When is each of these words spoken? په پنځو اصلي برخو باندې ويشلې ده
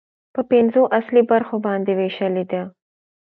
په 0.33 0.41
پنځو 0.51 0.81
اصلي 0.99 1.23
برخو 1.31 1.55
باندې 1.65 1.91
ويشلې 1.99 2.45
ده 2.51 2.61